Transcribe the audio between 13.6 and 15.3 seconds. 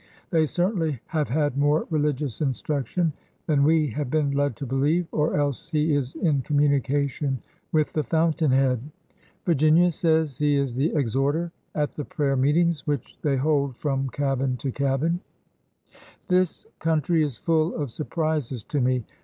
from cabin to cabin. 90